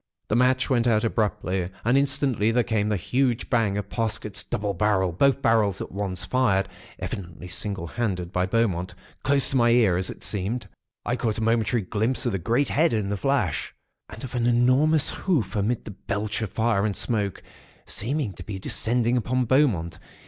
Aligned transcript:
"The 0.29 0.35
match 0.35 0.67
went 0.67 0.87
out, 0.87 1.03
abruptly, 1.03 1.69
and 1.85 1.95
instantly 1.95 2.49
there 2.49 2.63
came 2.63 2.89
the 2.89 2.97
huge 2.97 3.51
bang 3.51 3.77
of 3.77 3.87
Parsket's 3.87 4.41
double 4.43 4.73
barrel 4.73 5.11
(both 5.11 5.43
barrels 5.43 5.79
at 5.79 5.91
once), 5.91 6.25
fired 6.25 6.67
(evidently 6.97 7.47
single 7.47 7.85
handed 7.85 8.31
by 8.33 8.47
Beaumont) 8.47 8.95
close 9.21 9.51
to 9.51 9.57
my 9.57 9.69
ear, 9.69 9.97
as 9.97 10.09
it 10.09 10.23
seemed. 10.23 10.67
I 11.05 11.15
caught 11.15 11.37
a 11.37 11.43
momentary 11.43 11.83
glimpse 11.83 12.25
of 12.25 12.31
the 12.31 12.39
great 12.39 12.69
head, 12.69 12.93
in 12.93 13.09
the 13.09 13.15
flash, 13.15 13.75
and 14.09 14.23
of 14.23 14.33
an 14.33 14.47
enormous 14.47 15.11
hoof 15.11 15.55
amid 15.55 15.85
the 15.85 15.91
belch 15.91 16.41
of 16.41 16.49
fire 16.49 16.83
and 16.83 16.95
smoke, 16.97 17.43
seeming 17.85 18.33
to 18.33 18.43
be 18.43 18.57
descending 18.57 19.17
upon 19.17 19.45
Beaumont. 19.45 19.99